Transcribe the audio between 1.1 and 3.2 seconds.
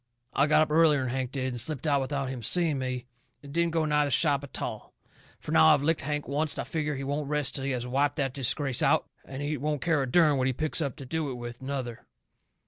did, and slipped out without him seeing me,